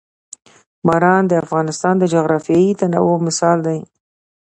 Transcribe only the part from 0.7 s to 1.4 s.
باران د